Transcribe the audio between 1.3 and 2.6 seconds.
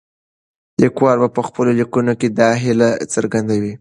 په خپلو لیکنو کې دا